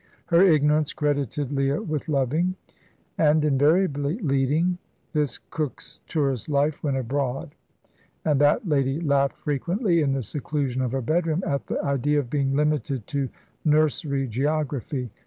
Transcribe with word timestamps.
Her 0.25 0.41
ignorance 0.41 0.93
credited 0.93 1.51
Leah 1.51 1.79
with 1.79 2.09
loving, 2.09 2.55
and 3.19 3.45
invariably 3.45 4.17
leading, 4.17 4.79
this 5.13 5.37
Cook's 5.51 5.99
tourist 6.07 6.49
life 6.49 6.81
when 6.83 6.95
abroad; 6.95 7.53
and 8.25 8.41
that 8.41 8.67
lady 8.67 8.99
laughed 8.99 9.35
frequently, 9.37 10.01
in 10.01 10.13
the 10.13 10.23
seclusion 10.23 10.81
of 10.81 10.93
her 10.93 11.03
bedroom, 11.03 11.43
at 11.45 11.67
the 11.67 11.79
idea 11.85 12.17
of 12.17 12.31
being 12.31 12.55
limited 12.55 13.05
to 13.13 13.29
nursery 13.63 14.25
geography. 14.27 15.11